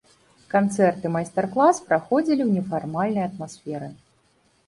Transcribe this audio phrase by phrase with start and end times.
[0.53, 3.93] Канцэрт і майстар-клас праходзілі ў нефармальнай атмасферы.